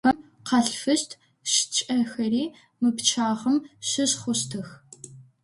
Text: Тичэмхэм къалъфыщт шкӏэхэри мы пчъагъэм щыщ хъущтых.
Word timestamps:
Тичэмхэм 0.03 0.25
къалъфыщт 0.47 1.11
шкӏэхэри 1.51 2.43
мы 2.81 2.89
пчъагъэм 2.95 3.57
щыщ 3.87 4.11
хъущтых. 4.21 4.67